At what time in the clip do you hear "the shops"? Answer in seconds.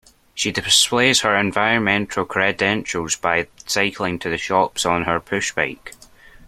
4.31-4.83